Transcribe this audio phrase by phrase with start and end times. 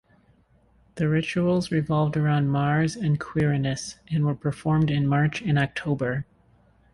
[0.95, 6.25] The rituals revolved around Mars and Quirinus, and were performed in March and October.